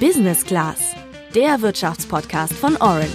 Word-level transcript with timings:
Business 0.00 0.44
Class, 0.44 0.94
der 1.34 1.62
Wirtschaftspodcast 1.62 2.52
von 2.52 2.76
Orange. 2.76 3.08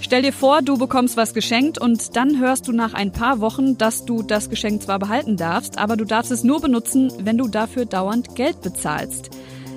Stell 0.00 0.22
dir 0.22 0.32
vor, 0.32 0.62
du 0.62 0.78
bekommst 0.78 1.18
was 1.18 1.34
geschenkt 1.34 1.78
und 1.78 2.16
dann 2.16 2.40
hörst 2.40 2.68
du 2.68 2.72
nach 2.72 2.94
ein 2.94 3.12
paar 3.12 3.40
Wochen, 3.40 3.76
dass 3.76 4.06
du 4.06 4.22
das 4.22 4.48
Geschenk 4.48 4.82
zwar 4.82 4.98
behalten 4.98 5.36
darfst, 5.36 5.76
aber 5.76 5.98
du 5.98 6.06
darfst 6.06 6.32
es 6.32 6.42
nur 6.42 6.62
benutzen, 6.62 7.12
wenn 7.18 7.36
du 7.36 7.48
dafür 7.48 7.84
dauernd 7.84 8.34
Geld 8.34 8.62
bezahlst. 8.62 9.28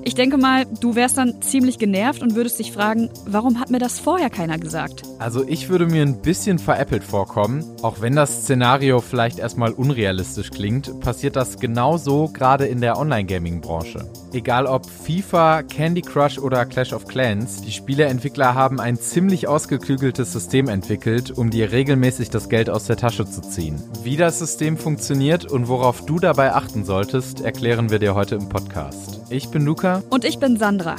Ich 0.08 0.14
denke 0.14 0.38
mal, 0.38 0.66
du 0.82 0.94
wärst 0.94 1.18
dann 1.18 1.42
ziemlich 1.42 1.80
genervt 1.80 2.22
und 2.22 2.36
würdest 2.36 2.60
dich 2.60 2.72
fragen, 2.72 3.10
warum 3.26 3.60
hat 3.60 3.72
mir 3.72 3.80
das 3.80 4.00
vorher 4.00 4.30
keiner 4.30 4.60
gesagt? 4.60 5.02
Also 5.18 5.44
ich 5.48 5.68
würde 5.68 5.88
mir 5.88 6.04
ein 6.04 6.22
bisschen 6.22 6.60
veräppelt 6.60 7.04
vorkommen. 7.04 7.66
Auch 7.82 8.02
wenn 8.02 8.16
das 8.16 8.44
Szenario 8.44 9.02
vielleicht 9.02 9.40
erstmal 9.40 9.72
unrealistisch 9.72 10.52
klingt, 10.52 11.00
passiert 11.00 11.36
das 11.36 11.58
genauso 11.58 12.30
gerade 12.32 12.68
in 12.68 12.82
der 12.82 13.00
Online-Gaming-Branche. 13.00 14.08
Egal 14.32 14.68
ob 14.68 14.86
FIFA, 14.86 15.64
Candy 15.64 16.02
Crush 16.02 16.38
oder 16.38 16.66
Clash 16.66 16.94
of 16.94 17.08
Clans, 17.08 17.62
die 17.62 17.72
Spieleentwickler 17.72 18.54
haben 18.54 18.80
ein 18.80 18.98
ziemlich 18.98 19.48
ausgeklügeltes 19.48 20.32
System 20.32 20.70
entwickelt, 20.70 21.32
um 21.32 21.50
dir 21.50 21.72
regelmäßig 21.72 22.30
das 22.30 22.48
Geld 22.50 22.70
aus 22.70 22.86
der 22.86 22.98
Tasche 22.98 23.26
zu 23.26 23.42
ziehen. 23.42 23.82
Wie 24.04 24.18
das 24.18 24.38
System 24.38 24.78
funktioniert 24.78 25.52
und 25.52 25.68
worauf 25.68 26.06
du 26.06 26.20
dabei 26.20 26.54
achten 26.54 26.86
solltest, 26.86 27.42
erklären 27.42 27.90
wir 27.90 27.98
dir 27.98 28.14
heute 28.14 28.36
im 28.36 28.50
Podcast. 28.50 29.25
Ich 29.36 29.50
bin 29.50 29.66
Luca. 29.66 30.02
Und 30.10 30.24
ich 30.24 30.40
bin 30.40 30.56
Sandra. 30.56 30.96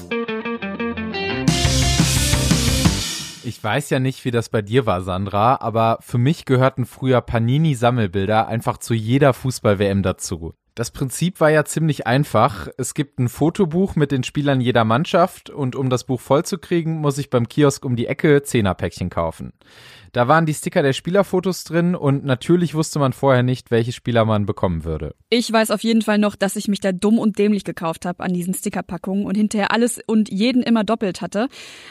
Ich 3.44 3.64
weiß 3.64 3.88
ja 3.88 3.98
nicht, 3.98 4.26
wie 4.26 4.30
das 4.30 4.50
bei 4.50 4.60
dir 4.60 4.84
war, 4.84 5.00
Sandra, 5.00 5.62
aber 5.62 5.96
für 6.02 6.18
mich 6.18 6.44
gehörten 6.44 6.84
früher 6.84 7.22
Panini-Sammelbilder 7.22 8.46
einfach 8.46 8.76
zu 8.76 8.92
jeder 8.92 9.32
Fußball-WM 9.32 10.02
dazu. 10.02 10.52
Das 10.74 10.90
Prinzip 10.90 11.40
war 11.40 11.48
ja 11.48 11.64
ziemlich 11.64 12.06
einfach. 12.06 12.68
Es 12.76 12.92
gibt 12.92 13.18
ein 13.18 13.30
Fotobuch 13.30 13.96
mit 13.96 14.12
den 14.12 14.22
Spielern 14.22 14.60
jeder 14.60 14.84
Mannschaft 14.84 15.48
und 15.48 15.74
um 15.74 15.88
das 15.88 16.04
Buch 16.04 16.20
vollzukriegen, 16.20 17.00
muss 17.00 17.16
ich 17.16 17.30
beim 17.30 17.48
Kiosk 17.48 17.86
um 17.86 17.96
die 17.96 18.06
Ecke 18.06 18.42
Zehnerpäckchen 18.42 19.08
kaufen. 19.08 19.54
Da 20.12 20.28
waren 20.28 20.46
die 20.46 20.54
Sticker 20.54 20.82
der 20.82 20.92
Spielerfotos 20.92 21.64
drin 21.64 21.94
und 21.94 22.24
natürlich 22.24 22.74
wusste 22.74 22.98
man 22.98 23.12
vorher 23.12 23.42
nicht, 23.42 23.70
welche 23.70 23.92
Spieler 23.92 24.24
man 24.24 24.46
bekommen 24.46 24.84
würde. 24.84 25.14
Ich 25.30 25.52
weiß 25.52 25.70
auf 25.70 25.82
jeden 25.82 26.02
Fall 26.02 26.18
noch, 26.18 26.36
dass 26.36 26.56
ich 26.56 26.68
mich 26.68 26.80
da 26.80 26.92
dumm 26.92 27.18
und 27.18 27.38
dämlich 27.38 27.64
gekauft 27.64 28.06
habe 28.06 28.22
an 28.22 28.32
diesen 28.32 28.54
Stickerpackungen 28.54 29.26
und 29.26 29.36
hinterher 29.36 29.72
alles 29.72 30.00
und 30.06 30.30
jeden 30.30 30.62
immer 30.62 30.84
doppelt 30.84 31.20
hatte. 31.20 31.48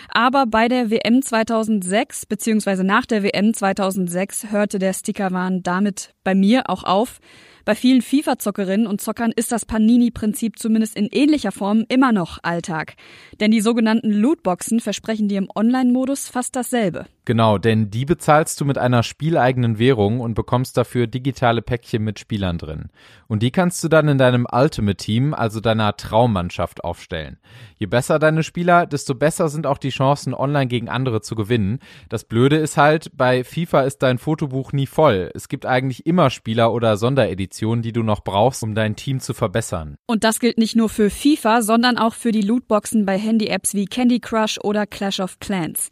Aber 0.09 0.45
bei 0.45 0.67
der 0.67 0.89
WM 0.89 1.21
2006 1.21 2.25
beziehungsweise 2.25 2.83
nach 2.83 3.05
der 3.05 3.23
WM 3.23 3.53
2006 3.53 4.51
hörte 4.51 4.79
der 4.79 4.93
Stickerwahn 4.93 5.63
damit 5.63 6.13
bei 6.23 6.35
mir 6.35 6.69
auch 6.69 6.83
auf. 6.83 7.19
Bei 7.65 7.73
vielen 7.73 8.03
FIFA-Zockerinnen 8.03 8.85
und 8.85 9.01
Zockern 9.01 9.31
ist 9.35 9.51
das 9.51 9.65
Panini-Prinzip 9.65 10.59
zumindest 10.59 10.95
in 10.95 11.09
ähnlicher 11.11 11.51
Form 11.51 11.83
immer 11.89 12.11
noch 12.11 12.37
Alltag. 12.43 12.93
Denn 13.39 13.49
die 13.49 13.61
sogenannten 13.61 14.11
Lootboxen 14.11 14.79
versprechen 14.79 15.27
dir 15.27 15.39
im 15.39 15.49
Online-Modus 15.53 16.29
fast 16.29 16.55
dasselbe. 16.55 17.07
Genau, 17.25 17.57
denn 17.57 17.89
die 17.89 18.05
bezahlst 18.05 18.61
du 18.61 18.65
mit 18.65 18.77
einer 18.77 19.01
spieleigenen 19.01 19.79
Währung 19.79 20.19
und 20.19 20.35
bekommst 20.35 20.77
dafür 20.77 21.07
digitale 21.07 21.63
Päckchen 21.63 22.03
mit 22.03 22.19
Spielern 22.19 22.59
drin. 22.59 22.89
Und 23.27 23.41
die 23.41 23.49
kannst 23.49 23.83
du 23.83 23.87
dann 23.87 24.07
in 24.07 24.19
deinem 24.19 24.45
Ultimate 24.51 24.97
Team, 24.97 25.33
also 25.33 25.59
deiner 25.59 25.97
Traummannschaft, 25.97 26.83
aufstellen. 26.83 27.37
Je 27.77 27.87
besser 27.87 28.19
deine 28.19 28.43
Spieler, 28.43 28.85
desto 28.85 29.15
besser 29.15 29.49
sind 29.49 29.65
auch 29.65 29.79
die 29.79 29.89
Chancen, 29.89 30.35
online 30.35 30.67
gegen 30.67 30.87
andere 30.87 31.21
zu 31.21 31.33
gewinnen. 31.33 31.79
Das 32.09 32.25
Blöde 32.25 32.57
ist 32.57 32.77
halt, 32.77 33.09
bei 33.17 33.43
FIFA 33.43 33.81
ist 33.81 34.03
dein 34.03 34.19
Fotobuch 34.19 34.71
nie 34.71 34.85
voll. 34.85 35.31
Es 35.33 35.49
gibt 35.49 35.65
eigentlich 35.65 36.05
immer 36.05 36.29
Spieler 36.29 36.71
oder 36.71 36.95
Sondereditionen, 36.95 37.81
die 37.81 37.91
du 37.91 38.03
noch 38.03 38.23
brauchst, 38.23 38.61
um 38.61 38.75
dein 38.75 38.95
Team 38.95 39.19
zu 39.19 39.33
verbessern. 39.33 39.95
Und 40.05 40.23
das 40.23 40.39
gilt 40.39 40.59
nicht 40.59 40.75
nur 40.75 40.89
für 40.89 41.09
FIFA, 41.09 41.63
sondern 41.63 41.97
auch 41.97 42.13
für 42.13 42.31
die 42.31 42.43
Lootboxen 42.43 43.07
bei 43.07 43.17
Handy-Apps 43.17 43.73
wie 43.73 43.85
Candy 43.85 44.19
Crush 44.19 44.59
oder 44.63 44.85
Clash 44.85 45.19
of 45.19 45.39
Clans. 45.39 45.89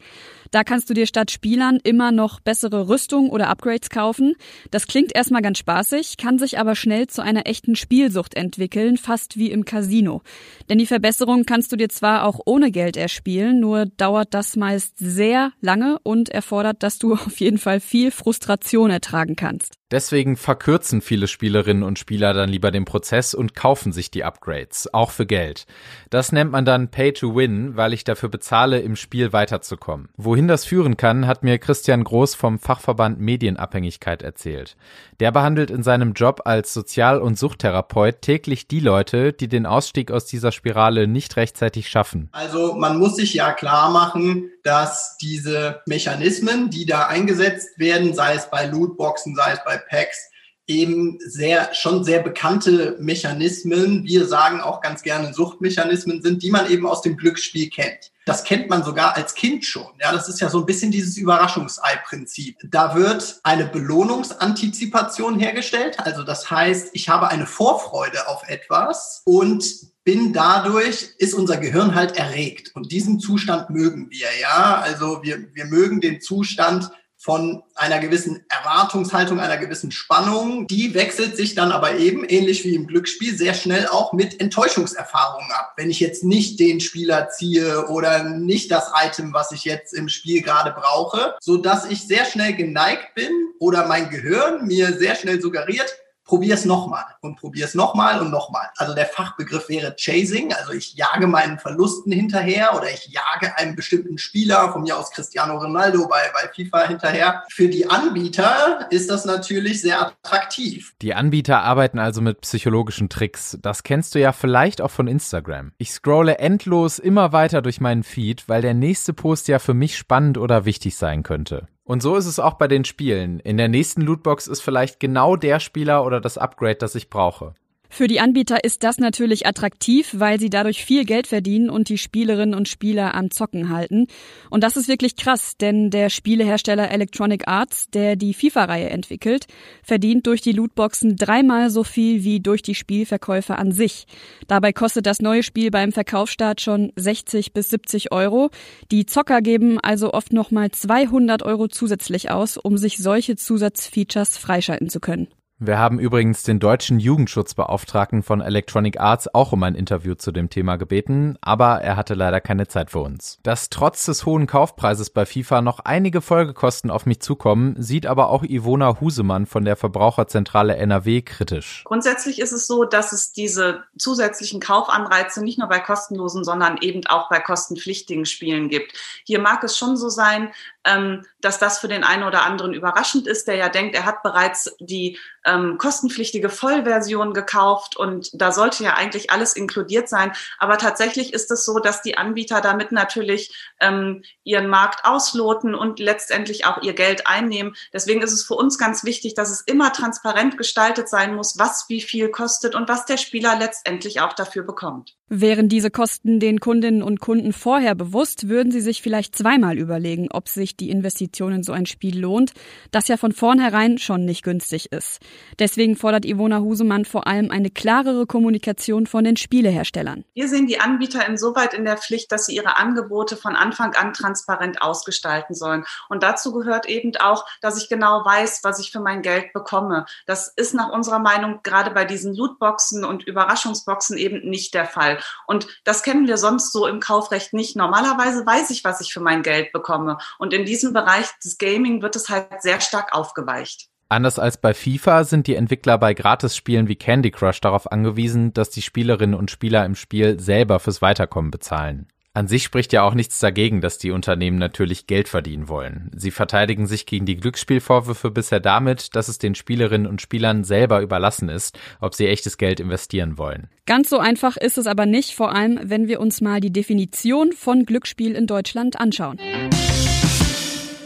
Da 0.50 0.64
kannst 0.64 0.90
du 0.90 0.94
dir 0.94 1.06
statt 1.06 1.30
Spielern 1.30 1.78
immer 1.82 2.12
noch 2.12 2.40
bessere 2.40 2.88
Rüstung 2.88 3.30
oder 3.30 3.48
Upgrades 3.48 3.90
kaufen. 3.90 4.34
Das 4.70 4.86
klingt 4.86 5.14
erstmal 5.14 5.42
ganz 5.42 5.58
spaßig, 5.58 6.16
kann 6.16 6.38
sich 6.38 6.58
aber 6.58 6.74
schnell 6.74 7.06
zu 7.06 7.22
einer 7.22 7.46
echten 7.46 7.76
Spielsucht 7.76 8.34
entwickeln, 8.34 8.96
fast 8.96 9.36
wie 9.36 9.50
im 9.50 9.64
Casino. 9.64 10.22
Denn 10.68 10.78
die 10.78 10.86
Verbesserung 10.86 11.44
kannst 11.44 11.72
du 11.72 11.76
dir 11.76 11.88
zwar 11.88 12.24
auch 12.24 12.40
ohne 12.46 12.70
Geld 12.70 12.96
erspielen, 12.96 13.60
nur 13.60 13.86
dauert 13.86 14.34
das 14.34 14.56
meist 14.56 14.94
sehr 14.98 15.52
lange 15.60 15.98
und 16.02 16.28
erfordert, 16.28 16.82
dass 16.82 16.98
du 16.98 17.12
auf 17.14 17.40
jeden 17.40 17.58
Fall 17.58 17.80
viel 17.80 18.10
Frustration 18.10 18.90
ertragen 18.90 19.36
kannst. 19.36 19.74
Deswegen 19.90 20.36
verkürzen 20.36 21.02
viele 21.02 21.28
Spielerinnen 21.28 21.82
und 21.82 21.98
Spieler 21.98 22.32
dann 22.32 22.48
lieber 22.48 22.70
den 22.70 22.86
Prozess 22.86 23.34
und 23.34 23.54
kaufen 23.54 23.92
sich 23.92 24.10
die 24.10 24.24
Upgrades, 24.24 24.92
auch 24.94 25.10
für 25.10 25.26
Geld. 25.26 25.66
Das 26.08 26.32
nennt 26.32 26.50
man 26.50 26.64
dann 26.64 26.90
Pay 26.90 27.12
to 27.12 27.36
Win, 27.36 27.76
weil 27.76 27.92
ich 27.92 28.02
dafür 28.02 28.30
bezahle, 28.30 28.80
im 28.80 28.96
Spiel 28.96 29.34
weiterzukommen. 29.34 30.08
Wohin 30.16 30.48
das 30.48 30.64
führen 30.64 30.96
kann, 30.96 31.26
hat 31.26 31.42
mir 31.42 31.58
Christian 31.58 32.02
Groß 32.02 32.34
vom 32.34 32.58
Fachverband 32.58 33.20
Medienabhängigkeit 33.20 34.22
erzählt. 34.22 34.76
Der 35.20 35.30
behandelt 35.30 35.70
in 35.70 35.82
seinem 35.82 36.14
Job 36.14 36.42
als 36.46 36.72
Sozial- 36.72 37.20
und 37.20 37.38
Suchttherapeut 37.38 38.22
täglich 38.22 38.66
die 38.66 38.80
Leute, 38.80 39.32
die 39.34 39.48
den 39.48 39.66
Ausstieg 39.66 40.10
aus 40.10 40.24
dieser 40.24 40.50
Spirale 40.50 41.06
nicht 41.06 41.36
rechtzeitig 41.36 41.88
schaffen. 41.88 42.30
Also 42.32 42.74
man 42.74 42.98
muss 42.98 43.16
sich 43.16 43.34
ja 43.34 43.52
klar 43.52 43.90
machen, 43.90 44.50
dass 44.64 45.18
diese 45.20 45.82
Mechanismen, 45.86 46.70
die 46.70 46.86
da 46.86 47.06
eingesetzt 47.06 47.78
werden, 47.78 48.14
sei 48.14 48.34
es 48.34 48.48
bei 48.50 48.66
Lootboxen, 48.66 49.36
sei 49.36 49.52
es 49.52 49.60
bei 49.64 49.73
Packs, 49.78 50.30
eben 50.66 51.18
sehr, 51.20 51.74
schon 51.74 52.04
sehr 52.04 52.22
bekannte 52.22 52.96
Mechanismen, 52.98 54.04
wir 54.04 54.26
sagen 54.26 54.60
auch 54.60 54.80
ganz 54.80 55.02
gerne 55.02 55.34
Suchtmechanismen 55.34 56.22
sind, 56.22 56.42
die 56.42 56.50
man 56.50 56.70
eben 56.70 56.86
aus 56.86 57.02
dem 57.02 57.16
Glücksspiel 57.16 57.68
kennt. 57.68 58.12
Das 58.26 58.44
kennt 58.44 58.70
man 58.70 58.82
sogar 58.82 59.14
als 59.16 59.34
Kind 59.34 59.66
schon. 59.66 59.86
Ja, 60.00 60.10
das 60.10 60.30
ist 60.30 60.40
ja 60.40 60.48
so 60.48 60.60
ein 60.60 60.66
bisschen 60.66 60.90
dieses 60.90 61.18
Überraschungsei-Prinzip. 61.18 62.56
Da 62.70 62.94
wird 62.94 63.40
eine 63.42 63.66
Belohnungsantizipation 63.66 65.38
hergestellt. 65.38 65.98
Also 65.98 66.22
das 66.22 66.50
heißt, 66.50 66.90
ich 66.94 67.10
habe 67.10 67.28
eine 67.28 67.46
Vorfreude 67.46 68.26
auf 68.28 68.48
etwas 68.48 69.20
und 69.26 69.92
bin 70.04 70.32
dadurch, 70.32 71.10
ist 71.18 71.34
unser 71.34 71.58
Gehirn 71.58 71.94
halt 71.94 72.16
erregt. 72.16 72.70
Und 72.74 72.92
diesen 72.92 73.20
Zustand 73.20 73.68
mögen 73.68 74.10
wir, 74.10 74.28
ja. 74.40 74.80
Also 74.80 75.22
wir, 75.22 75.54
wir 75.54 75.66
mögen 75.66 76.00
den 76.00 76.22
Zustand, 76.22 76.90
von 77.24 77.62
einer 77.74 78.00
gewissen 78.00 78.44
Erwartungshaltung, 78.50 79.40
einer 79.40 79.56
gewissen 79.56 79.90
Spannung. 79.90 80.66
Die 80.66 80.92
wechselt 80.92 81.38
sich 81.38 81.54
dann 81.54 81.72
aber 81.72 81.96
eben, 81.96 82.22
ähnlich 82.22 82.64
wie 82.64 82.74
im 82.74 82.86
Glücksspiel, 82.86 83.34
sehr 83.34 83.54
schnell 83.54 83.86
auch 83.86 84.12
mit 84.12 84.42
Enttäuschungserfahrungen 84.42 85.50
ab. 85.52 85.72
Wenn 85.78 85.88
ich 85.88 86.00
jetzt 86.00 86.22
nicht 86.22 86.60
den 86.60 86.80
Spieler 86.80 87.30
ziehe 87.30 87.88
oder 87.88 88.24
nicht 88.24 88.70
das 88.70 88.92
Item, 89.02 89.32
was 89.32 89.52
ich 89.52 89.64
jetzt 89.64 89.94
im 89.94 90.10
Spiel 90.10 90.42
gerade 90.42 90.72
brauche, 90.78 91.34
so 91.40 91.56
dass 91.56 91.86
ich 91.88 92.06
sehr 92.06 92.26
schnell 92.26 92.52
geneigt 92.52 93.14
bin 93.14 93.32
oder 93.58 93.86
mein 93.86 94.10
Gehirn 94.10 94.66
mir 94.66 94.92
sehr 94.92 95.14
schnell 95.14 95.40
suggeriert, 95.40 95.96
probier 96.24 96.54
es 96.54 96.64
nochmal 96.64 97.04
und 97.20 97.36
probier 97.36 97.66
es 97.66 97.74
nochmal 97.74 98.20
und 98.20 98.30
nochmal. 98.30 98.68
Also 98.76 98.94
der 98.94 99.06
Fachbegriff 99.06 99.68
wäre 99.68 99.94
Chasing, 99.96 100.52
also 100.52 100.72
ich 100.72 100.94
jage 100.94 101.26
meinen 101.26 101.58
Verlusten 101.58 102.12
hinterher 102.12 102.74
oder 102.74 102.90
ich 102.90 103.08
jage 103.08 103.56
einem 103.58 103.76
bestimmten 103.76 104.18
Spieler, 104.18 104.72
von 104.72 104.82
mir 104.82 104.98
aus 104.98 105.10
Cristiano 105.10 105.56
Ronaldo 105.56 106.08
bei, 106.08 106.22
bei 106.32 106.48
FIFA 106.54 106.88
hinterher. 106.88 107.44
Für 107.50 107.68
die 107.68 107.88
Anbieter 107.88 108.86
ist 108.90 109.10
das 109.10 109.24
natürlich 109.24 109.80
sehr 109.82 110.00
attraktiv. 110.00 110.94
Die 111.02 111.14
Anbieter 111.14 111.62
arbeiten 111.62 111.98
also 111.98 112.20
mit 112.20 112.40
psychologischen 112.40 113.08
Tricks. 113.08 113.58
Das 113.60 113.82
kennst 113.82 114.14
du 114.14 114.20
ja 114.20 114.32
vielleicht 114.32 114.80
auch 114.80 114.90
von 114.90 115.06
Instagram. 115.06 115.72
Ich 115.78 115.92
scrolle 115.92 116.38
endlos 116.38 116.98
immer 116.98 117.32
weiter 117.32 117.62
durch 117.62 117.80
meinen 117.80 118.02
Feed, 118.02 118.48
weil 118.48 118.62
der 118.62 118.74
nächste 118.74 119.12
Post 119.12 119.48
ja 119.48 119.58
für 119.58 119.74
mich 119.74 119.96
spannend 119.96 120.38
oder 120.38 120.64
wichtig 120.64 120.96
sein 120.96 121.22
könnte. 121.22 121.68
Und 121.84 122.02
so 122.02 122.16
ist 122.16 122.26
es 122.26 122.38
auch 122.38 122.54
bei 122.54 122.66
den 122.66 122.84
Spielen. 122.84 123.40
In 123.40 123.58
der 123.58 123.68
nächsten 123.68 124.00
Lootbox 124.00 124.46
ist 124.46 124.62
vielleicht 124.62 125.00
genau 125.00 125.36
der 125.36 125.60
Spieler 125.60 126.04
oder 126.04 126.20
das 126.20 126.38
Upgrade, 126.38 126.76
das 126.76 126.94
ich 126.94 127.10
brauche. 127.10 127.54
Für 127.94 128.08
die 128.08 128.18
Anbieter 128.18 128.64
ist 128.64 128.82
das 128.82 128.98
natürlich 128.98 129.46
attraktiv, 129.46 130.16
weil 130.18 130.40
sie 130.40 130.50
dadurch 130.50 130.84
viel 130.84 131.04
Geld 131.04 131.28
verdienen 131.28 131.70
und 131.70 131.88
die 131.88 131.96
Spielerinnen 131.96 132.56
und 132.56 132.66
Spieler 132.66 133.14
am 133.14 133.30
Zocken 133.30 133.68
halten. 133.68 134.08
Und 134.50 134.64
das 134.64 134.76
ist 134.76 134.88
wirklich 134.88 135.14
krass, 135.14 135.56
denn 135.58 135.90
der 135.90 136.10
Spielehersteller 136.10 136.90
Electronic 136.90 137.46
Arts, 137.46 137.88
der 137.90 138.16
die 138.16 138.34
FIFA-Reihe 138.34 138.90
entwickelt, 138.90 139.46
verdient 139.84 140.26
durch 140.26 140.40
die 140.40 140.50
Lootboxen 140.50 141.14
dreimal 141.14 141.70
so 141.70 141.84
viel 141.84 142.24
wie 142.24 142.40
durch 142.40 142.62
die 142.62 142.74
Spielverkäufe 142.74 143.58
an 143.58 143.70
sich. 143.70 144.06
Dabei 144.48 144.72
kostet 144.72 145.06
das 145.06 145.20
neue 145.20 145.44
Spiel 145.44 145.70
beim 145.70 145.92
Verkaufsstart 145.92 146.60
schon 146.60 146.90
60 146.96 147.52
bis 147.52 147.68
70 147.68 148.10
Euro. 148.10 148.50
Die 148.90 149.06
Zocker 149.06 149.40
geben 149.40 149.78
also 149.78 150.12
oft 150.12 150.32
nochmal 150.32 150.72
200 150.72 151.44
Euro 151.44 151.68
zusätzlich 151.68 152.28
aus, 152.32 152.56
um 152.56 152.76
sich 152.76 152.98
solche 152.98 153.36
Zusatzfeatures 153.36 154.36
freischalten 154.36 154.88
zu 154.88 154.98
können. 154.98 155.28
Wir 155.66 155.78
haben 155.78 155.98
übrigens 155.98 156.42
den 156.42 156.60
deutschen 156.60 156.98
Jugendschutzbeauftragten 156.98 158.22
von 158.22 158.42
Electronic 158.42 159.00
Arts 159.00 159.34
auch 159.34 159.52
um 159.52 159.62
ein 159.62 159.74
Interview 159.74 160.14
zu 160.14 160.30
dem 160.30 160.50
Thema 160.50 160.76
gebeten, 160.76 161.38
aber 161.40 161.80
er 161.80 161.96
hatte 161.96 162.12
leider 162.12 162.42
keine 162.42 162.68
Zeit 162.68 162.90
für 162.90 162.98
uns. 162.98 163.38
Dass 163.44 163.70
trotz 163.70 164.04
des 164.04 164.26
hohen 164.26 164.46
Kaufpreises 164.46 165.08
bei 165.08 165.24
FIFA 165.24 165.62
noch 165.62 165.80
einige 165.80 166.20
Folgekosten 166.20 166.90
auf 166.90 167.06
mich 167.06 167.20
zukommen, 167.20 167.76
sieht 167.78 168.04
aber 168.04 168.28
auch 168.28 168.42
Ivona 168.42 169.00
Husemann 169.00 169.46
von 169.46 169.64
der 169.64 169.76
Verbraucherzentrale 169.76 170.76
NRW 170.76 171.22
kritisch. 171.22 171.82
Grundsätzlich 171.84 172.42
ist 172.42 172.52
es 172.52 172.66
so, 172.66 172.84
dass 172.84 173.12
es 173.12 173.32
diese 173.32 173.84
zusätzlichen 173.96 174.60
Kaufanreize 174.60 175.42
nicht 175.42 175.58
nur 175.58 175.68
bei 175.68 175.80
kostenlosen, 175.80 176.44
sondern 176.44 176.76
eben 176.82 177.06
auch 177.06 177.30
bei 177.30 177.40
kostenpflichtigen 177.40 178.26
Spielen 178.26 178.68
gibt. 178.68 178.92
Hier 179.24 179.38
mag 179.38 179.64
es 179.64 179.78
schon 179.78 179.96
so 179.96 180.10
sein, 180.10 180.50
ähm, 180.84 181.24
dass 181.40 181.58
das 181.58 181.78
für 181.78 181.88
den 181.88 182.04
einen 182.04 182.24
oder 182.24 182.44
anderen 182.44 182.74
überraschend 182.74 183.26
ist, 183.26 183.48
der 183.48 183.56
ja 183.56 183.68
denkt, 183.68 183.94
er 183.94 184.04
hat 184.04 184.22
bereits 184.22 184.74
die 184.80 185.18
ähm, 185.44 185.78
kostenpflichtige 185.78 186.48
Vollversion 186.48 187.34
gekauft 187.34 187.96
und 187.96 188.30
da 188.32 188.52
sollte 188.52 188.84
ja 188.84 188.94
eigentlich 188.94 189.30
alles 189.30 189.54
inkludiert 189.54 190.08
sein. 190.08 190.32
Aber 190.58 190.78
tatsächlich 190.78 191.32
ist 191.32 191.50
es 191.50 191.64
so, 191.64 191.78
dass 191.78 192.02
die 192.02 192.16
Anbieter 192.16 192.60
damit 192.60 192.92
natürlich 192.92 193.54
ähm, 193.80 194.22
ihren 194.42 194.68
Markt 194.68 195.04
ausloten 195.04 195.74
und 195.74 195.98
letztendlich 195.98 196.66
auch 196.66 196.82
ihr 196.82 196.94
Geld 196.94 197.26
einnehmen. 197.26 197.74
Deswegen 197.92 198.22
ist 198.22 198.32
es 198.32 198.44
für 198.44 198.54
uns 198.54 198.78
ganz 198.78 199.04
wichtig, 199.04 199.34
dass 199.34 199.50
es 199.50 199.60
immer 199.60 199.92
transparent 199.92 200.56
gestaltet 200.56 201.08
sein 201.08 201.34
muss, 201.34 201.58
was 201.58 201.86
wie 201.88 202.00
viel 202.00 202.30
kostet 202.30 202.74
und 202.74 202.88
was 202.88 203.04
der 203.04 203.16
Spieler 203.16 203.56
letztendlich 203.58 204.20
auch 204.20 204.32
dafür 204.32 204.62
bekommt. 204.62 205.16
Wären 205.30 205.70
diese 205.70 205.90
Kosten 205.90 206.38
den 206.38 206.60
Kundinnen 206.60 207.02
und 207.02 207.18
Kunden 207.18 207.54
vorher 207.54 207.94
bewusst, 207.94 208.50
würden 208.50 208.70
sie 208.70 208.82
sich 208.82 209.00
vielleicht 209.00 209.34
zweimal 209.34 209.78
überlegen, 209.78 210.28
ob 210.30 210.50
sich 210.50 210.76
die 210.76 210.90
Investition 210.90 211.50
in 211.54 211.62
so 211.62 211.72
ein 211.72 211.86
Spiel 211.86 212.20
lohnt, 212.20 212.52
das 212.90 213.08
ja 213.08 213.16
von 213.16 213.32
vornherein 213.32 213.96
schon 213.96 214.26
nicht 214.26 214.44
günstig 214.44 214.92
ist. 214.92 215.20
Deswegen 215.58 215.96
fordert 215.96 216.26
Ivona 216.26 216.60
Husemann 216.60 217.06
vor 217.06 217.26
allem 217.26 217.50
eine 217.50 217.70
klarere 217.70 218.26
Kommunikation 218.26 219.06
von 219.06 219.24
den 219.24 219.38
Spieleherstellern. 219.38 220.26
Wir 220.34 220.46
sehen 220.46 220.66
die 220.66 220.78
Anbieter 220.78 221.26
insoweit 221.26 221.72
in 221.72 221.86
der 221.86 221.96
Pflicht, 221.96 222.30
dass 222.30 222.44
sie 222.44 222.56
ihre 222.56 222.76
Angebote 222.76 223.38
von 223.38 223.56
Anfang 223.56 223.94
an 223.94 224.12
transparent 224.12 224.82
ausgestalten 224.82 225.54
sollen. 225.54 225.86
Und 226.10 226.22
dazu 226.22 226.52
gehört 226.52 226.86
eben 226.86 227.16
auch, 227.16 227.46
dass 227.62 227.82
ich 227.82 227.88
genau 227.88 228.26
weiß, 228.26 228.60
was 228.62 228.78
ich 228.78 228.92
für 228.92 229.00
mein 229.00 229.22
Geld 229.22 229.54
bekomme. 229.54 230.04
Das 230.26 230.52
ist 230.54 230.74
nach 230.74 230.90
unserer 230.90 231.18
Meinung 231.18 231.60
gerade 231.62 231.92
bei 231.92 232.04
diesen 232.04 232.34
Lootboxen 232.34 233.06
und 233.06 233.26
Überraschungsboxen 233.26 234.18
eben 234.18 234.46
nicht 234.50 234.74
der 234.74 234.84
Fall. 234.84 235.18
Und 235.46 235.66
das 235.84 236.02
kennen 236.02 236.26
wir 236.26 236.36
sonst 236.36 236.72
so 236.72 236.86
im 236.86 237.00
Kaufrecht 237.00 237.52
nicht. 237.52 237.76
Normalerweise 237.76 238.44
weiß 238.46 238.70
ich, 238.70 238.84
was 238.84 239.00
ich 239.00 239.12
für 239.12 239.20
mein 239.20 239.42
Geld 239.42 239.72
bekomme. 239.72 240.18
Und 240.38 240.52
in 240.52 240.64
diesem 240.64 240.92
Bereich 240.92 241.26
des 241.44 241.58
Gaming 241.58 242.02
wird 242.02 242.16
es 242.16 242.28
halt 242.28 242.62
sehr 242.62 242.80
stark 242.80 243.14
aufgeweicht. 243.14 243.88
Anders 244.08 244.38
als 244.38 244.58
bei 244.58 244.74
FIFA 244.74 245.24
sind 245.24 245.46
die 245.46 245.56
Entwickler 245.56 245.98
bei 245.98 246.14
Gratisspielen 246.14 246.88
wie 246.88 246.96
Candy 246.96 247.30
Crush 247.30 247.60
darauf 247.60 247.90
angewiesen, 247.90 248.52
dass 248.52 248.70
die 248.70 248.82
Spielerinnen 248.82 249.34
und 249.34 249.50
Spieler 249.50 249.84
im 249.84 249.94
Spiel 249.96 250.38
selber 250.38 250.78
fürs 250.78 251.02
Weiterkommen 251.02 251.50
bezahlen. 251.50 252.08
An 252.36 252.48
sich 252.48 252.64
spricht 252.64 252.92
ja 252.92 253.04
auch 253.04 253.14
nichts 253.14 253.38
dagegen, 253.38 253.80
dass 253.80 253.96
die 253.96 254.10
Unternehmen 254.10 254.58
natürlich 254.58 255.06
Geld 255.06 255.28
verdienen 255.28 255.68
wollen. 255.68 256.10
Sie 256.16 256.32
verteidigen 256.32 256.88
sich 256.88 257.06
gegen 257.06 257.26
die 257.26 257.36
Glücksspielvorwürfe 257.36 258.32
bisher 258.32 258.58
damit, 258.58 259.14
dass 259.14 259.28
es 259.28 259.38
den 259.38 259.54
Spielerinnen 259.54 260.08
und 260.08 260.20
Spielern 260.20 260.64
selber 260.64 261.00
überlassen 261.00 261.48
ist, 261.48 261.78
ob 262.00 262.16
sie 262.16 262.26
echtes 262.26 262.58
Geld 262.58 262.80
investieren 262.80 263.38
wollen. 263.38 263.68
Ganz 263.86 264.10
so 264.10 264.18
einfach 264.18 264.56
ist 264.56 264.78
es 264.78 264.88
aber 264.88 265.06
nicht, 265.06 265.36
vor 265.36 265.54
allem 265.54 265.78
wenn 265.84 266.08
wir 266.08 266.18
uns 266.18 266.40
mal 266.40 266.60
die 266.60 266.72
Definition 266.72 267.52
von 267.52 267.86
Glücksspiel 267.86 268.34
in 268.34 268.48
Deutschland 268.48 268.98
anschauen. 268.98 269.38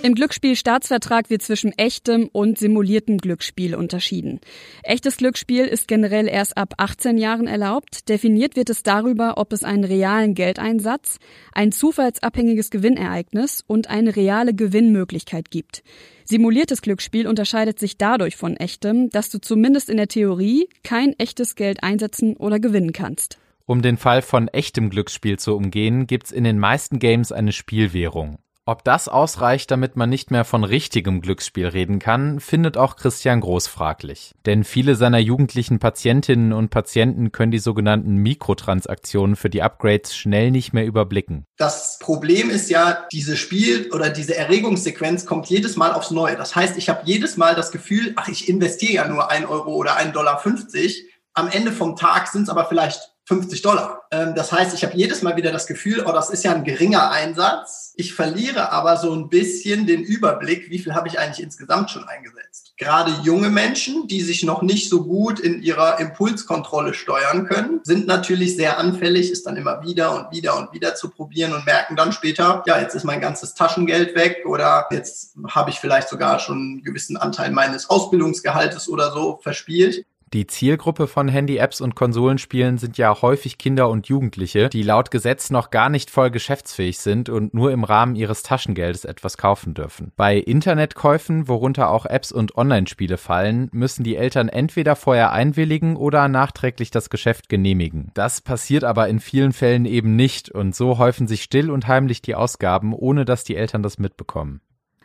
Im 0.00 0.14
Glücksspielstaatsvertrag 0.14 1.28
wird 1.28 1.42
zwischen 1.42 1.72
echtem 1.76 2.28
und 2.32 2.56
simuliertem 2.56 3.18
Glücksspiel 3.18 3.74
unterschieden. 3.74 4.40
Echtes 4.84 5.16
Glücksspiel 5.16 5.64
ist 5.64 5.88
generell 5.88 6.28
erst 6.28 6.56
ab 6.56 6.74
18 6.76 7.18
Jahren 7.18 7.48
erlaubt. 7.48 8.08
Definiert 8.08 8.54
wird 8.54 8.70
es 8.70 8.84
darüber, 8.84 9.38
ob 9.38 9.52
es 9.52 9.64
einen 9.64 9.82
realen 9.82 10.34
Geldeinsatz, 10.34 11.18
ein 11.52 11.72
zufallsabhängiges 11.72 12.70
Gewinnereignis 12.70 13.64
und 13.66 13.90
eine 13.90 14.14
reale 14.14 14.54
Gewinnmöglichkeit 14.54 15.50
gibt. 15.50 15.82
Simuliertes 16.24 16.80
Glücksspiel 16.80 17.26
unterscheidet 17.26 17.80
sich 17.80 17.98
dadurch 17.98 18.36
von 18.36 18.56
echtem, 18.56 19.10
dass 19.10 19.30
du 19.30 19.40
zumindest 19.40 19.90
in 19.90 19.96
der 19.96 20.08
Theorie 20.08 20.68
kein 20.84 21.12
echtes 21.18 21.56
Geld 21.56 21.82
einsetzen 21.82 22.36
oder 22.36 22.60
gewinnen 22.60 22.92
kannst. 22.92 23.38
Um 23.66 23.82
den 23.82 23.96
Fall 23.96 24.22
von 24.22 24.46
echtem 24.48 24.90
Glücksspiel 24.90 25.40
zu 25.40 25.56
umgehen, 25.56 26.06
gibt's 26.06 26.30
in 26.30 26.44
den 26.44 26.58
meisten 26.58 27.00
Games 27.00 27.32
eine 27.32 27.52
Spielwährung. 27.52 28.38
Ob 28.69 28.85
das 28.85 29.09
ausreicht, 29.09 29.70
damit 29.70 29.97
man 29.97 30.11
nicht 30.11 30.31
mehr 30.31 30.44
von 30.44 30.62
richtigem 30.62 31.23
Glücksspiel 31.23 31.69
reden 31.69 31.99
kann, 31.99 32.38
findet 32.38 32.76
auch 32.76 32.97
Christian 32.97 33.41
Groß 33.41 33.67
fraglich. 33.67 34.35
Denn 34.44 34.62
viele 34.62 34.94
seiner 34.94 35.17
jugendlichen 35.17 35.79
Patientinnen 35.79 36.53
und 36.53 36.69
Patienten 36.69 37.32
können 37.32 37.50
die 37.50 37.61
sogenannten 37.61 38.17
Mikrotransaktionen 38.17 39.37
für 39.37 39.49
die 39.49 39.62
Upgrades 39.62 40.15
schnell 40.15 40.50
nicht 40.50 40.75
mehr 40.75 40.85
überblicken. 40.85 41.47
Das 41.56 41.99
Problem 41.99 42.50
ist 42.50 42.69
ja, 42.69 43.06
diese 43.11 43.38
Spiel- 43.38 43.91
oder 43.91 44.11
diese 44.11 44.37
Erregungssequenz 44.37 45.25
kommt 45.25 45.47
jedes 45.47 45.76
Mal 45.76 45.94
aufs 45.94 46.11
Neue. 46.11 46.37
Das 46.37 46.55
heißt, 46.55 46.76
ich 46.76 46.91
habe 46.91 47.00
jedes 47.06 47.38
Mal 47.38 47.55
das 47.55 47.73
Gefühl, 47.73 48.12
ach, 48.17 48.29
ich 48.29 48.50
investiere 48.50 48.93
ja 48.93 49.09
nur 49.09 49.31
ein 49.31 49.47
Euro 49.47 49.76
oder 49.76 49.97
ein 49.97 50.12
Dollar. 50.12 50.41
50. 50.41 51.06
Am 51.32 51.49
Ende 51.49 51.73
vom 51.73 51.97
Tag 51.97 52.29
sind 52.29 52.43
es 52.43 52.49
aber 52.50 52.67
vielleicht 52.67 53.15
50 53.28 53.60
Dollar. 53.60 54.06
Ähm, 54.10 54.34
das 54.34 54.52
heißt, 54.52 54.72
ich 54.75 54.82
habe 54.84 54.96
jedes 54.96 55.20
Mal 55.20 55.36
wieder 55.36 55.52
das 55.52 55.66
Gefühl, 55.66 56.02
oh, 56.06 56.12
das 56.12 56.30
ist 56.30 56.44
ja 56.44 56.54
ein 56.54 56.64
geringer 56.64 57.10
Einsatz. 57.10 57.92
Ich 57.96 58.14
verliere 58.14 58.72
aber 58.72 58.96
so 58.96 59.12
ein 59.12 59.28
bisschen 59.28 59.86
den 59.86 60.02
Überblick, 60.02 60.70
wie 60.70 60.78
viel 60.78 60.94
habe 60.94 61.08
ich 61.08 61.19
eigentlich 61.19 61.42
insgesamt 61.42 61.90
schon 61.90 62.04
eingesetzt. 62.04 62.72
Gerade 62.78 63.12
junge 63.25 63.50
Menschen, 63.50 64.08
die 64.08 64.22
sich 64.22 64.44
noch 64.44 64.62
nicht 64.62 64.88
so 64.88 65.04
gut 65.04 65.40
in 65.40 65.60
ihrer 65.60 66.00
Impulskontrolle 66.00 66.94
steuern 66.94 67.46
können, 67.46 67.80
sind 67.82 68.06
natürlich 68.06 68.56
sehr 68.56 68.78
anfällig, 68.78 69.31
ist 69.31 69.46
dann 69.46 69.56
immer 69.56 69.82
wieder 69.82 70.16
und 70.16 70.34
wieder 70.34 70.56
und 70.56 70.72
wieder 70.72 70.94
zu 70.94 71.10
probieren 71.10 71.52
und 71.52 71.66
merken 71.66 71.96
dann 71.96 72.12
später, 72.12 72.62
ja, 72.66 72.81
jetzt 72.81 72.94
ist 72.94 73.04
mein 73.04 73.20
ganzes 73.20 73.54
Taschengeld 73.54 74.14
weg 74.14 74.44
oder 74.46 74.86
jetzt 74.90 75.34
habe 75.50 75.69
ich 75.69 75.81
vielleicht 75.81 76.08
sogar 76.08 76.38
schon 76.38 76.56
einen 76.56 76.82
gewissen 76.82 77.19
Anteil 77.19 77.50
meines 77.50 77.90
Ausbildungsgehaltes 77.90 78.88
oder 78.88 79.12
so 79.12 79.38
verspielt. 79.42 80.06
Die 80.34 80.46
Zielgruppe 80.46 81.06
von 81.06 81.26
Handy-Apps 81.28 81.80
und 81.80 81.94
Konsolenspielen 81.94 82.76
sind 82.76 82.98
ja 82.98 83.22
häufig 83.22 83.56
Kinder 83.56 83.88
und 83.88 84.08
Jugendliche, 84.08 84.69
die 84.69 84.82
laut 84.82 85.10
Gesetz 85.10 85.48
noch 85.48 85.70
gar 85.70 85.88
nicht 85.88 86.10
voll 86.10 86.30
geschäftsfähig 86.30 86.98
sind 86.98 87.30
und 87.30 87.54
nur 87.54 87.72
im 87.72 87.82
Rahmen 87.82 88.14
ihres 88.14 88.42
Taschengeldes 88.42 89.06
etwas 89.06 89.38
kaufen 89.38 89.72
dürfen. 89.72 90.12
Bei 90.16 90.36
Internetkäufen, 90.36 91.48
worunter 91.48 91.88
auch 91.88 92.04
Apps 92.04 92.30
und 92.30 92.58
Online-Spiele 92.58 93.16
fallen, 93.16 93.70
müssen 93.72 94.04
die 94.04 94.16
Eltern 94.16 94.50
entweder 94.50 94.96
vorher 94.96 95.32
einwilligen 95.32 95.96
oder 95.96 96.28
nachträglich 96.28 96.90
das 96.90 97.08
Geschäft 97.08 97.48
genehmigen. 97.48 98.10
Das 98.12 98.42
passiert 98.42 98.84
aber 98.84 99.08
in 99.08 99.20
vielen 99.20 99.54
Fällen 99.54 99.86
eben 99.86 100.14
nicht 100.14 100.50
und 100.50 100.74
so 100.74 100.98
häufen 100.98 101.26
sich 101.26 101.42
still 101.42 101.70
und 101.70 101.88
heimlich 101.88 102.20
die 102.20 102.34
Ausgaben, 102.34 102.92
ohne 102.92 103.24
dass 103.24 103.44
die 103.44 103.56
Eltern 103.56 103.82
das 103.82 103.98
mitbekommen. 103.98 104.60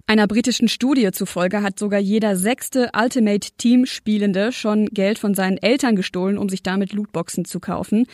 Einer 0.05 0.27
britischen 0.27 0.67
Studie 0.67 1.11
zufolge 1.11 1.63
hat 1.63 1.79
sogar 1.79 1.99
jeder 1.99 2.35
sechste 2.35 2.89
Ultimate 2.93 3.51
Team 3.57 3.85
Spielende 3.85 4.51
schon 4.51 4.87
Geld 4.87 5.17
von 5.17 5.33
seinen 5.33 5.57
Eltern 5.57 5.95
gestohlen, 5.95 6.37
um 6.37 6.49
sich 6.49 6.61
damit 6.61 6.91
Lootboxen 6.91 7.45
zu 7.45 7.61
kaufen. 7.61 8.05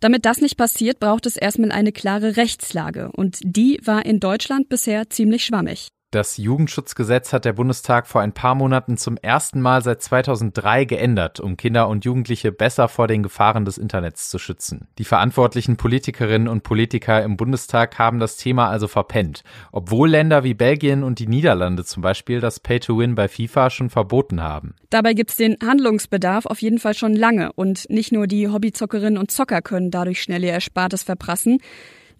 Damit 0.00 0.26
das 0.26 0.42
nicht 0.42 0.58
passiert, 0.58 1.00
braucht 1.00 1.24
es 1.24 1.36
erstmal 1.36 1.72
eine 1.72 1.90
klare 1.90 2.36
Rechtslage 2.36 3.10
und 3.12 3.38
die 3.42 3.80
war 3.82 4.04
in 4.04 4.20
Deutschland 4.20 4.68
bisher 4.68 5.08
ziemlich 5.08 5.46
schwammig. 5.46 5.88
Das 6.10 6.38
Jugendschutzgesetz 6.38 7.34
hat 7.34 7.44
der 7.44 7.52
Bundestag 7.52 8.06
vor 8.06 8.22
ein 8.22 8.32
paar 8.32 8.54
Monaten 8.54 8.96
zum 8.96 9.18
ersten 9.18 9.60
Mal 9.60 9.82
seit 9.82 10.00
2003 10.00 10.86
geändert, 10.86 11.38
um 11.38 11.58
Kinder 11.58 11.86
und 11.86 12.06
Jugendliche 12.06 12.50
besser 12.50 12.88
vor 12.88 13.08
den 13.08 13.22
Gefahren 13.22 13.66
des 13.66 13.76
Internets 13.76 14.30
zu 14.30 14.38
schützen. 14.38 14.88
Die 14.96 15.04
verantwortlichen 15.04 15.76
Politikerinnen 15.76 16.48
und 16.48 16.62
Politiker 16.62 17.22
im 17.22 17.36
Bundestag 17.36 17.98
haben 17.98 18.20
das 18.20 18.38
Thema 18.38 18.70
also 18.70 18.88
verpennt, 18.88 19.42
obwohl 19.70 20.08
Länder 20.08 20.44
wie 20.44 20.54
Belgien 20.54 21.02
und 21.02 21.18
die 21.18 21.26
Niederlande 21.26 21.84
zum 21.84 22.02
Beispiel 22.02 22.40
das 22.40 22.58
Pay-to-Win 22.58 23.14
bei 23.14 23.28
FIFA 23.28 23.68
schon 23.68 23.90
verboten 23.90 24.42
haben. 24.42 24.76
Dabei 24.88 25.12
gibt's 25.12 25.36
den 25.36 25.58
Handlungsbedarf 25.62 26.46
auf 26.46 26.62
jeden 26.62 26.78
Fall 26.78 26.94
schon 26.94 27.12
lange 27.12 27.52
und 27.52 27.84
nicht 27.90 28.12
nur 28.12 28.26
die 28.26 28.48
Hobbyzockerinnen 28.48 29.18
und 29.18 29.30
Zocker 29.30 29.60
können 29.60 29.90
dadurch 29.90 30.22
schnell 30.22 30.42
ihr 30.42 30.52
Erspartes 30.52 31.02
verprassen. 31.02 31.58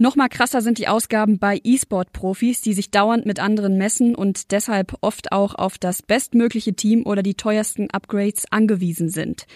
Noch 0.00 0.14
mal 0.14 0.28
krasser 0.28 0.62
sind 0.62 0.78
die 0.78 0.87
Ausgaben 0.87 1.40
bei 1.40 1.61
E-Sport-Profis, 1.64 2.61
die 2.61 2.73
sich 2.73 2.93
dauernd 2.93 3.26
mit 3.26 3.40
anderen 3.40 3.76
messen 3.76 4.14
und 4.14 4.52
deshalb 4.52 4.97
oft 5.00 5.33
auch 5.33 5.57
auf 5.57 5.76
das 5.76 6.02
bestmögliche 6.02 6.75
Team 6.75 7.05
oder 7.05 7.25
die 7.25 7.35
teuersten 7.35 7.90
Upgrades 7.90 8.45
angewiesen 8.52 9.09
sind. 9.09 9.47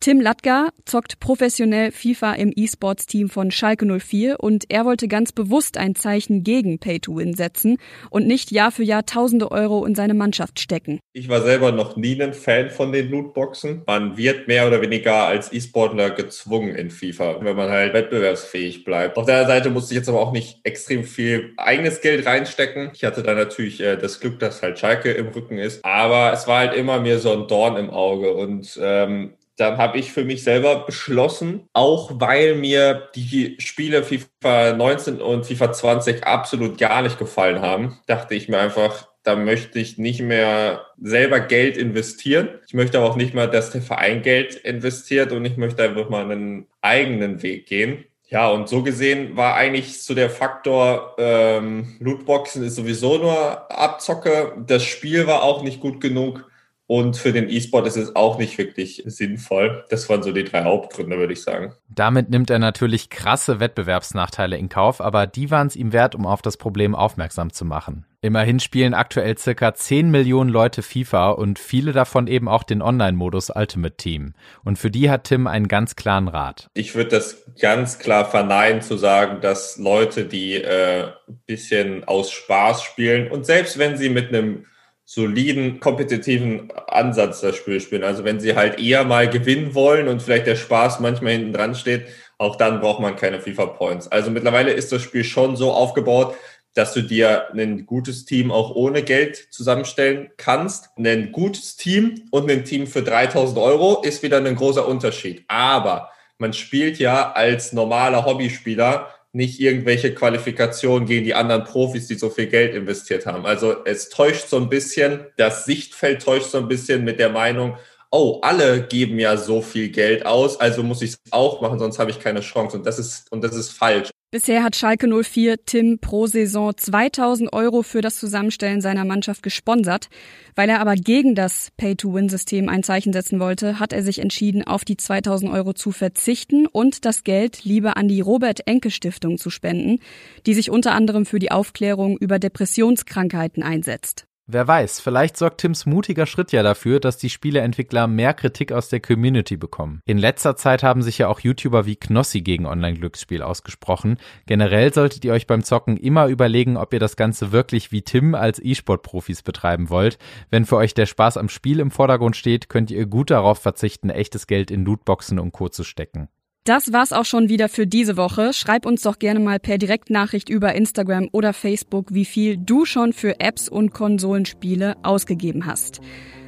Tim 0.00 0.20
Latka 0.20 0.68
zockt 0.84 1.20
professionell 1.20 1.92
FIFA 1.92 2.34
im 2.34 2.52
E-Sports-Team 2.54 3.28
von 3.28 3.50
Schalke 3.50 3.86
04 3.86 4.40
und 4.40 4.64
er 4.68 4.84
wollte 4.84 5.08
ganz 5.08 5.32
bewusst 5.32 5.76
ein 5.76 5.94
Zeichen 5.94 6.44
gegen 6.44 6.78
Pay-to-Win 6.78 7.34
setzen 7.34 7.78
und 8.10 8.26
nicht 8.26 8.50
Jahr 8.50 8.70
für 8.70 8.82
Jahr 8.82 9.06
tausende 9.06 9.50
Euro 9.50 9.84
in 9.84 9.94
seine 9.94 10.14
Mannschaft 10.14 10.60
stecken. 10.60 11.00
Ich 11.12 11.28
war 11.28 11.42
selber 11.42 11.72
noch 11.72 11.96
nie 11.96 12.20
ein 12.20 12.34
Fan 12.34 12.70
von 12.70 12.92
den 12.92 13.10
Lootboxen. 13.10 13.82
Man 13.86 14.16
wird 14.16 14.48
mehr 14.48 14.66
oder 14.66 14.80
weniger 14.82 15.24
als 15.26 15.52
E-Sportler 15.52 16.10
gezwungen 16.10 16.74
in 16.74 16.90
FIFA, 16.90 17.44
wenn 17.44 17.56
man 17.56 17.70
halt 17.70 17.94
wettbewerbsfähig 17.94 18.84
bleibt. 18.84 19.16
Auf 19.16 19.26
der 19.26 19.36
anderen 19.36 19.58
Seite 19.58 19.70
musste 19.70 19.94
ich 19.94 19.98
jetzt 19.98 20.08
aber 20.08 20.20
auch 20.20 20.32
nicht 20.32 20.60
extrem 20.64 21.04
viel 21.04 21.52
eigenes 21.56 22.00
Geld 22.00 22.26
reinstecken. 22.26 22.90
Ich 22.94 23.04
hatte 23.04 23.22
da 23.22 23.34
natürlich 23.34 23.80
äh, 23.80 23.96
das 23.96 24.20
Glück, 24.20 24.38
dass 24.40 24.62
halt 24.62 24.78
Schalke 24.78 25.12
im 25.12 25.28
Rücken 25.28 25.58
ist. 25.58 25.84
Aber 25.84 26.32
es 26.32 26.46
war 26.46 26.58
halt 26.58 26.74
immer 26.74 27.00
mir 27.00 27.18
so 27.18 27.32
ein 27.32 27.46
Dorn 27.48 27.76
im 27.76 27.90
Auge 27.90 28.34
und 28.34 28.78
ähm, 28.82 29.34
dann 29.56 29.78
habe 29.78 29.98
ich 29.98 30.12
für 30.12 30.24
mich 30.24 30.42
selber 30.42 30.84
beschlossen, 30.84 31.68
auch 31.72 32.12
weil 32.14 32.56
mir 32.56 33.08
die 33.14 33.56
Spiele 33.58 34.02
FIFA 34.02 34.74
19 34.74 35.20
und 35.20 35.46
FIFA 35.46 35.72
20 35.72 36.24
absolut 36.24 36.78
gar 36.78 37.02
nicht 37.02 37.18
gefallen 37.18 37.60
haben, 37.60 37.98
dachte 38.06 38.34
ich 38.34 38.48
mir 38.48 38.58
einfach, 38.58 39.08
da 39.22 39.36
möchte 39.36 39.78
ich 39.78 39.96
nicht 39.96 40.20
mehr 40.20 40.84
selber 41.00 41.40
Geld 41.40 41.76
investieren. 41.76 42.48
Ich 42.66 42.74
möchte 42.74 42.98
aber 42.98 43.08
auch 43.08 43.16
nicht 43.16 43.32
mal, 43.32 43.48
dass 43.48 43.70
der 43.70 43.80
Verein 43.80 44.22
Geld 44.22 44.54
investiert 44.54 45.32
und 45.32 45.44
ich 45.44 45.56
möchte 45.56 45.82
einfach 45.82 46.10
mal 46.10 46.30
einen 46.30 46.66
eigenen 46.82 47.42
Weg 47.42 47.66
gehen. 47.66 48.04
Ja, 48.28 48.50
und 48.50 48.68
so 48.68 48.82
gesehen 48.82 49.36
war 49.36 49.54
eigentlich 49.54 50.02
so 50.02 50.14
der 50.14 50.28
Faktor, 50.28 51.14
ähm, 51.18 51.96
Lootboxen 52.00 52.64
ist 52.64 52.74
sowieso 52.74 53.16
nur 53.18 53.70
Abzocke. 53.70 54.54
Das 54.66 54.82
Spiel 54.82 55.26
war 55.26 55.42
auch 55.42 55.62
nicht 55.62 55.80
gut 55.80 56.00
genug. 56.00 56.50
Und 56.86 57.16
für 57.16 57.32
den 57.32 57.48
E-Sport 57.48 57.86
ist 57.86 57.96
es 57.96 58.14
auch 58.14 58.38
nicht 58.38 58.58
wirklich 58.58 59.02
sinnvoll. 59.06 59.84
Das 59.88 60.08
waren 60.10 60.22
so 60.22 60.32
die 60.32 60.44
drei 60.44 60.64
Hauptgründe, 60.64 61.16
würde 61.16 61.32
ich 61.32 61.42
sagen. 61.42 61.72
Damit 61.88 62.28
nimmt 62.28 62.50
er 62.50 62.58
natürlich 62.58 63.08
krasse 63.08 63.58
Wettbewerbsnachteile 63.58 64.58
in 64.58 64.68
Kauf, 64.68 65.00
aber 65.00 65.26
die 65.26 65.50
waren 65.50 65.66
es 65.66 65.76
ihm 65.76 65.94
wert, 65.94 66.14
um 66.14 66.26
auf 66.26 66.42
das 66.42 66.58
Problem 66.58 66.94
aufmerksam 66.94 67.52
zu 67.52 67.64
machen. 67.64 68.04
Immerhin 68.20 68.58
spielen 68.60 68.94
aktuell 68.94 69.36
circa 69.36 69.74
10 69.74 70.10
Millionen 70.10 70.50
Leute 70.50 70.82
FIFA 70.82 71.30
und 71.30 71.58
viele 71.58 71.92
davon 71.92 72.26
eben 72.26 72.48
auch 72.48 72.62
den 72.62 72.80
Online-Modus 72.80 73.50
Ultimate 73.54 73.96
Team. 73.96 74.34
Und 74.64 74.78
für 74.78 74.90
die 74.90 75.10
hat 75.10 75.24
Tim 75.24 75.46
einen 75.46 75.68
ganz 75.68 75.94
klaren 75.94 76.28
Rat. 76.28 76.68
Ich 76.74 76.94
würde 76.94 77.10
das 77.10 77.44
ganz 77.60 77.98
klar 77.98 78.24
verneinen 78.24 78.80
zu 78.82 78.96
sagen, 78.96 79.40
dass 79.40 79.78
Leute, 79.78 80.24
die 80.24 80.54
äh, 80.54 81.08
bisschen 81.46 82.04
aus 82.04 82.30
Spaß 82.30 82.82
spielen 82.82 83.30
und 83.30 83.44
selbst 83.44 83.78
wenn 83.78 83.96
sie 83.96 84.08
mit 84.08 84.28
einem 84.28 84.66
soliden, 85.04 85.80
kompetitiven 85.80 86.70
Ansatz 86.88 87.40
das 87.40 87.56
Spiel 87.56 87.80
spielen. 87.80 88.04
Also 88.04 88.24
wenn 88.24 88.40
sie 88.40 88.56
halt 88.56 88.78
eher 88.78 89.04
mal 89.04 89.28
gewinnen 89.28 89.74
wollen 89.74 90.08
und 90.08 90.22
vielleicht 90.22 90.46
der 90.46 90.56
Spaß 90.56 91.00
manchmal 91.00 91.32
hinten 91.32 91.52
dran 91.52 91.74
steht, 91.74 92.06
auch 92.38 92.56
dann 92.56 92.80
braucht 92.80 93.00
man 93.00 93.16
keine 93.16 93.40
FIFA 93.40 93.66
Points. 93.66 94.08
Also 94.08 94.30
mittlerweile 94.30 94.72
ist 94.72 94.92
das 94.92 95.02
Spiel 95.02 95.24
schon 95.24 95.56
so 95.56 95.72
aufgebaut, 95.72 96.34
dass 96.74 96.92
du 96.92 97.02
dir 97.02 97.52
ein 97.52 97.86
gutes 97.86 98.24
Team 98.24 98.50
auch 98.50 98.74
ohne 98.74 99.02
Geld 99.02 99.36
zusammenstellen 99.50 100.30
kannst. 100.36 100.90
Ein 100.98 101.30
gutes 101.30 101.76
Team 101.76 102.26
und 102.32 102.50
ein 102.50 102.64
Team 102.64 102.86
für 102.86 103.02
3000 103.02 103.58
Euro 103.58 104.02
ist 104.02 104.22
wieder 104.22 104.38
ein 104.38 104.56
großer 104.56 104.86
Unterschied. 104.86 105.44
Aber 105.46 106.10
man 106.38 106.52
spielt 106.52 106.98
ja 106.98 107.32
als 107.32 107.72
normaler 107.72 108.24
Hobbyspieler 108.26 109.08
nicht 109.34 109.60
irgendwelche 109.60 110.14
Qualifikationen 110.14 111.06
gegen 111.06 111.24
die 111.24 111.34
anderen 111.34 111.64
Profis, 111.64 112.06
die 112.06 112.14
so 112.14 112.30
viel 112.30 112.46
Geld 112.46 112.74
investiert 112.74 113.26
haben. 113.26 113.46
Also 113.46 113.84
es 113.84 114.08
täuscht 114.08 114.48
so 114.48 114.56
ein 114.56 114.68
bisschen, 114.68 115.26
das 115.36 115.64
Sichtfeld 115.64 116.22
täuscht 116.22 116.50
so 116.50 116.58
ein 116.58 116.68
bisschen 116.68 117.04
mit 117.04 117.18
der 117.18 117.30
Meinung, 117.30 117.76
oh, 118.10 118.38
alle 118.42 118.86
geben 118.86 119.18
ja 119.18 119.36
so 119.36 119.60
viel 119.60 119.88
Geld 119.88 120.24
aus, 120.24 120.60
also 120.60 120.84
muss 120.84 121.02
ich 121.02 121.10
es 121.10 121.18
auch 121.32 121.60
machen, 121.60 121.80
sonst 121.80 121.98
habe 121.98 122.12
ich 122.12 122.20
keine 122.20 122.40
Chance. 122.40 122.76
Und 122.76 122.86
das 122.86 123.00
ist, 123.00 123.30
und 123.32 123.42
das 123.42 123.56
ist 123.56 123.70
falsch. 123.70 124.10
Bisher 124.34 124.64
hat 124.64 124.74
Schalke 124.74 125.06
04 125.06 125.64
Tim 125.64 126.00
pro 126.00 126.26
Saison 126.26 126.76
2000 126.76 127.52
Euro 127.52 127.84
für 127.84 128.00
das 128.00 128.18
Zusammenstellen 128.18 128.80
seiner 128.80 129.04
Mannschaft 129.04 129.44
gesponsert. 129.44 130.08
Weil 130.56 130.68
er 130.70 130.80
aber 130.80 130.96
gegen 130.96 131.36
das 131.36 131.70
Pay-to-Win-System 131.76 132.68
ein 132.68 132.82
Zeichen 132.82 133.12
setzen 133.12 133.38
wollte, 133.38 133.78
hat 133.78 133.92
er 133.92 134.02
sich 134.02 134.18
entschieden, 134.18 134.64
auf 134.64 134.84
die 134.84 134.96
2000 134.96 135.52
Euro 135.52 135.72
zu 135.72 135.92
verzichten 135.92 136.66
und 136.66 137.04
das 137.04 137.22
Geld 137.22 137.62
lieber 137.62 137.96
an 137.96 138.08
die 138.08 138.22
Robert-Enke-Stiftung 138.22 139.38
zu 139.38 139.50
spenden, 139.50 140.00
die 140.46 140.54
sich 140.54 140.68
unter 140.68 140.96
anderem 140.96 141.26
für 141.26 141.38
die 141.38 141.52
Aufklärung 141.52 142.18
über 142.18 142.40
Depressionskrankheiten 142.40 143.62
einsetzt. 143.62 144.26
Wer 144.46 144.68
weiß, 144.68 145.00
vielleicht 145.00 145.38
sorgt 145.38 145.62
Tims 145.62 145.86
mutiger 145.86 146.26
Schritt 146.26 146.52
ja 146.52 146.62
dafür, 146.62 147.00
dass 147.00 147.16
die 147.16 147.30
Spieleentwickler 147.30 148.06
mehr 148.06 148.34
Kritik 148.34 148.72
aus 148.72 148.90
der 148.90 149.00
Community 149.00 149.56
bekommen. 149.56 150.00
In 150.04 150.18
letzter 150.18 150.54
Zeit 150.54 150.82
haben 150.82 151.02
sich 151.02 151.16
ja 151.16 151.28
auch 151.28 151.40
YouTuber 151.40 151.86
wie 151.86 151.96
Knossi 151.96 152.42
gegen 152.42 152.66
Online-Glücksspiel 152.66 153.40
ausgesprochen. 153.40 154.18
Generell 154.44 154.92
solltet 154.92 155.24
ihr 155.24 155.32
euch 155.32 155.46
beim 155.46 155.64
Zocken 155.64 155.96
immer 155.96 156.26
überlegen, 156.26 156.76
ob 156.76 156.92
ihr 156.92 157.00
das 157.00 157.16
Ganze 157.16 157.52
wirklich 157.52 157.90
wie 157.90 158.02
Tim 158.02 158.34
als 158.34 158.62
E-Sport-Profis 158.62 159.42
betreiben 159.42 159.88
wollt. 159.88 160.18
Wenn 160.50 160.66
für 160.66 160.76
euch 160.76 160.92
der 160.92 161.06
Spaß 161.06 161.38
am 161.38 161.48
Spiel 161.48 161.80
im 161.80 161.90
Vordergrund 161.90 162.36
steht, 162.36 162.68
könnt 162.68 162.90
ihr 162.90 163.06
gut 163.06 163.30
darauf 163.30 163.60
verzichten, 163.60 164.10
echtes 164.10 164.46
Geld 164.46 164.70
in 164.70 164.84
Lootboxen 164.84 165.38
und 165.38 165.52
Co. 165.52 165.70
zu 165.70 165.84
stecken. 165.84 166.28
Das 166.64 166.92
war's 166.94 167.12
auch 167.12 167.26
schon 167.26 167.50
wieder 167.50 167.68
für 167.68 167.86
diese 167.86 168.16
Woche. 168.16 168.54
Schreib 168.54 168.86
uns 168.86 169.02
doch 169.02 169.18
gerne 169.18 169.38
mal 169.38 169.60
per 169.60 169.76
Direktnachricht 169.76 170.48
über 170.48 170.74
Instagram 170.74 171.28
oder 171.30 171.52
Facebook, 171.52 172.14
wie 172.14 172.24
viel 172.24 172.56
du 172.56 172.86
schon 172.86 173.12
für 173.12 173.38
Apps 173.38 173.68
und 173.68 173.92
Konsolenspiele 173.92 174.96
ausgegeben 175.02 175.66
hast. 175.66 176.00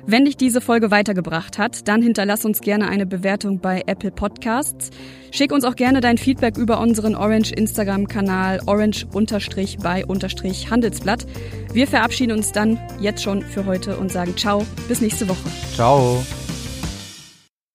Wenn 0.06 0.24
dich 0.24 0.38
diese 0.38 0.62
Folge 0.62 0.90
weitergebracht 0.90 1.58
hat, 1.58 1.86
dann 1.88 2.00
hinterlass 2.00 2.46
uns 2.46 2.62
gerne 2.62 2.88
eine 2.88 3.04
Bewertung 3.04 3.58
bei 3.58 3.82
Apple 3.86 4.12
Podcasts. 4.12 4.88
Schick 5.32 5.52
uns 5.52 5.64
auch 5.64 5.76
gerne 5.76 6.00
dein 6.00 6.16
Feedback 6.16 6.56
über 6.56 6.80
unseren 6.80 7.14
Orange 7.14 7.52
Instagram-Kanal 7.52 8.62
orange-bei-handelsblatt. 8.64 11.26
Wir 11.74 11.86
verabschieden 11.86 12.32
uns 12.32 12.52
dann 12.52 12.80
jetzt 13.00 13.22
schon 13.22 13.42
für 13.42 13.66
heute 13.66 13.98
und 13.98 14.10
sagen 14.10 14.34
ciao, 14.36 14.64
bis 14.88 15.02
nächste 15.02 15.28
Woche. 15.28 15.50
Ciao. 15.74 16.24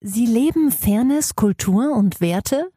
Sie 0.03 0.25
leben 0.25 0.71
Fairness, 0.71 1.35
Kultur 1.35 1.95
und 1.95 2.21
Werte? 2.21 2.71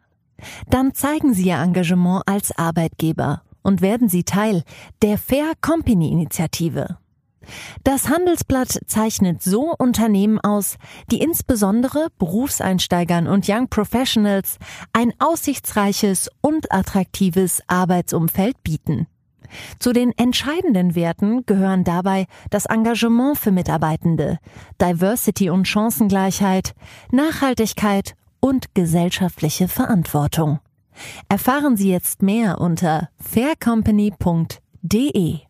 Dann 0.68 0.92
zeigen 0.92 1.32
Sie 1.32 1.46
Ihr 1.46 1.56
Engagement 1.56 2.22
als 2.26 2.52
Arbeitgeber 2.58 3.40
und 3.62 3.80
werden 3.80 4.10
Sie 4.10 4.24
Teil 4.24 4.62
der 5.00 5.16
Fair 5.16 5.52
Company 5.62 6.12
Initiative. 6.12 6.98
Das 7.82 8.10
Handelsblatt 8.10 8.78
zeichnet 8.86 9.42
so 9.42 9.74
Unternehmen 9.74 10.38
aus, 10.38 10.76
die 11.10 11.22
insbesondere 11.22 12.08
Berufseinsteigern 12.18 13.26
und 13.26 13.48
Young 13.48 13.68
Professionals 13.68 14.58
ein 14.92 15.14
aussichtsreiches 15.18 16.28
und 16.42 16.70
attraktives 16.72 17.62
Arbeitsumfeld 17.68 18.62
bieten. 18.62 19.06
Zu 19.78 19.92
den 19.92 20.12
entscheidenden 20.16 20.94
Werten 20.94 21.44
gehören 21.46 21.84
dabei 21.84 22.26
das 22.50 22.66
Engagement 22.66 23.38
für 23.38 23.52
Mitarbeitende, 23.52 24.38
Diversity 24.80 25.50
und 25.50 25.66
Chancengleichheit, 25.66 26.74
Nachhaltigkeit 27.10 28.14
und 28.40 28.74
gesellschaftliche 28.74 29.68
Verantwortung. 29.68 30.60
Erfahren 31.28 31.76
Sie 31.76 31.90
jetzt 31.90 32.22
mehr 32.22 32.60
unter 32.60 33.08
faircompany.de. 33.18 35.40